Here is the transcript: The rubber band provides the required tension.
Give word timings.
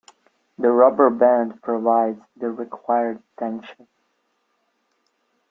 The 0.57 0.71
rubber 0.71 1.11
band 1.11 1.61
provides 1.61 2.19
the 2.35 2.49
required 2.49 3.21
tension. 3.37 3.87